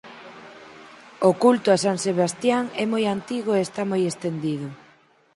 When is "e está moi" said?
3.55-4.01